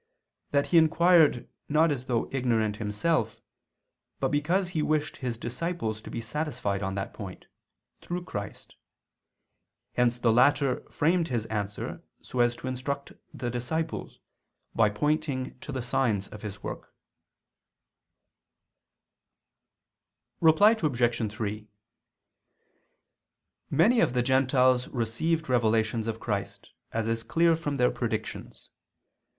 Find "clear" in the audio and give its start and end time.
27.21-27.55